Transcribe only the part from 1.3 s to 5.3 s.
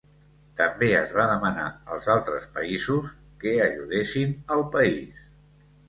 demanar als altres països que ajudessin al país.